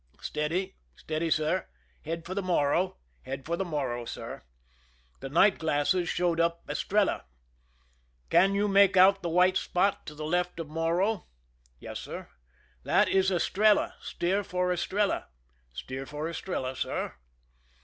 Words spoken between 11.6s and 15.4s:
Yes, sir."" That is EstreUa. Steer for Estrella!"